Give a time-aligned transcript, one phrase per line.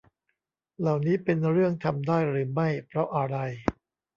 [0.79, 3.37] เหล่านี้เป็นเรื่องทำได้หรือไม่ เพราะอะไร